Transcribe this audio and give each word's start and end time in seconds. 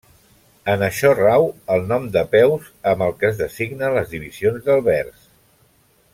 En 0.71 0.85
això 0.85 1.11
rau 1.19 1.45
el 1.75 1.85
nom 1.91 2.07
de 2.15 2.23
peus 2.31 2.71
amb 2.93 3.21
què 3.21 3.29
es 3.31 3.37
designen 3.45 3.95
les 3.99 4.11
divisions 4.15 4.67
del 4.71 4.83
vers. 4.89 5.31